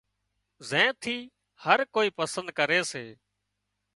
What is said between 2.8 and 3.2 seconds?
سي